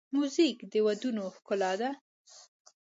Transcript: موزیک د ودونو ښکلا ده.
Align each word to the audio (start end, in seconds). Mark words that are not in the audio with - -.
موزیک 0.15 0.57
د 0.71 0.73
ودونو 0.85 1.23
ښکلا 1.35 1.71
ده. 1.81 1.89